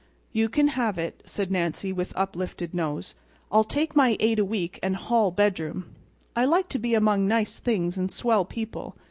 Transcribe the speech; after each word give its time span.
"You 0.31 0.49
can 0.49 0.69
have 0.69 0.97
it," 0.97 1.21
said 1.25 1.51
Nancy, 1.51 1.93
with 1.93 2.11
uplifted 2.15 2.73
nose. 2.73 3.13
"I'll 3.51 3.63
take 3.63 3.95
my 3.95 4.17
eight 4.19 4.39
a 4.39 4.43
week 4.43 4.79
and 4.81 4.95
hall 4.95 5.29
bedroom. 5.29 5.93
I 6.35 6.43
like 6.45 6.69
to 6.69 6.79
be 6.79 6.95
among 6.95 7.27
nice 7.27 7.59
things 7.59 7.99
and 7.99 8.11
swell 8.11 8.43
people. 8.43 8.95